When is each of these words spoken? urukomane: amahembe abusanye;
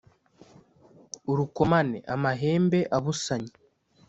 urukomane: 1.31 1.97
amahembe 2.13 2.79
abusanye; 2.97 3.53